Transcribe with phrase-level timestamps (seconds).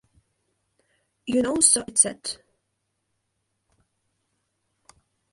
[1.27, 2.37] You know so it sad.